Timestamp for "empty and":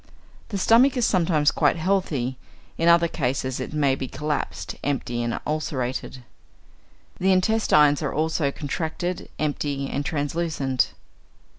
4.83-5.39, 9.37-10.03